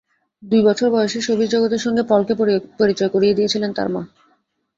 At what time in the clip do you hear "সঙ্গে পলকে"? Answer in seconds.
1.81-2.33